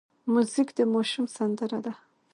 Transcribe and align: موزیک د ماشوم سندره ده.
موزیک 0.31 0.69
د 0.77 0.79
ماشوم 0.93 1.25
سندره 1.35 1.79
ده. 1.85 1.93